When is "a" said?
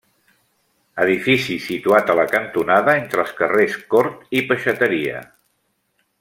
2.13-2.15